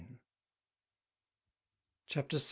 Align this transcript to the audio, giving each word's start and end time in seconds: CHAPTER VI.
CHAPTER 2.07 2.37
VI. 2.37 2.39